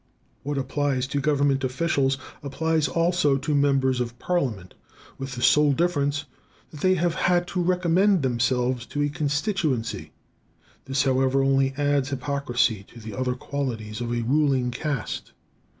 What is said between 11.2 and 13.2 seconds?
only adds hypocrisy to the